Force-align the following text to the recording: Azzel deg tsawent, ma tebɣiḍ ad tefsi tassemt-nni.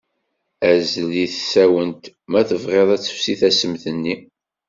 Azzel 0.71 1.07
deg 1.15 1.31
tsawent, 1.33 2.03
ma 2.31 2.41
tebɣiḍ 2.49 2.89
ad 2.95 3.01
tefsi 3.01 3.33
tassemt-nni. 3.39 4.15